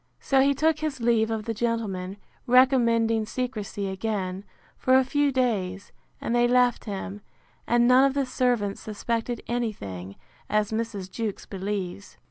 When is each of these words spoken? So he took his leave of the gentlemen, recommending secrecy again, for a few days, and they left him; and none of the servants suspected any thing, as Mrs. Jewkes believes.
So 0.19 0.41
he 0.41 0.55
took 0.55 0.79
his 0.79 0.99
leave 0.99 1.29
of 1.29 1.45
the 1.45 1.53
gentlemen, 1.53 2.17
recommending 2.47 3.27
secrecy 3.27 3.87
again, 3.87 4.43
for 4.75 4.95
a 4.97 5.03
few 5.03 5.31
days, 5.31 5.91
and 6.19 6.33
they 6.35 6.47
left 6.47 6.85
him; 6.85 7.21
and 7.67 7.87
none 7.87 8.05
of 8.05 8.15
the 8.15 8.25
servants 8.25 8.81
suspected 8.81 9.43
any 9.47 9.71
thing, 9.71 10.15
as 10.49 10.71
Mrs. 10.71 11.07
Jewkes 11.11 11.45
believes. 11.45 12.17